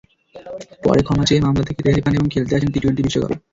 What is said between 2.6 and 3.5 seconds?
T twenty বিশ্বকাপে।